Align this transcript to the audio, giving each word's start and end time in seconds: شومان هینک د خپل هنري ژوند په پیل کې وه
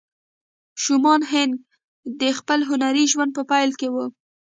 شومان 0.83 1.21
هینک 1.31 1.59
د 2.21 2.21
خپل 2.37 2.59
هنري 2.69 3.05
ژوند 3.11 3.31
په 3.37 3.41
پیل 3.51 3.71
کې 3.79 3.87
وه 3.93 4.05